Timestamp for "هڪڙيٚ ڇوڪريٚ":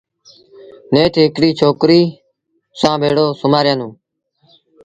1.23-2.13